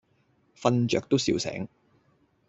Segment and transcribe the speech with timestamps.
[0.57, 1.67] 瞓著都笑醒